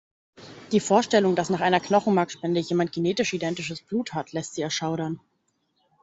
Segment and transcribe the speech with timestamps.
[0.71, 5.19] Die Vorstellung, dass nach einer Knochenmarkspende jemand genetisch identischen Blut hat, lässt sie erschaudern.